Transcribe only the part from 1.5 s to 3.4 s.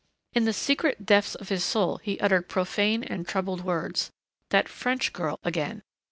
soul he uttered profane and